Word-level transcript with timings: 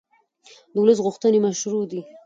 د 0.71 0.73
ولس 0.81 0.99
غوښتنې 1.05 1.39
مشروع 1.45 1.83
دي 1.91 2.01